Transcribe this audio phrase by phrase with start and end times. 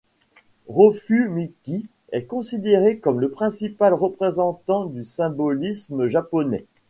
[0.67, 6.65] Rofū Miki est considéré comme le principal représentant du symbolisme japonais.